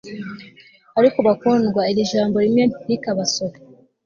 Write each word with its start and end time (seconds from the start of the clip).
ariko 0.99 1.17
bakundwa 1.27 1.81
iri 1.91 2.03
jambo 2.11 2.35
rimwe 2.45 2.63
ntirikabasobe 2.71 3.57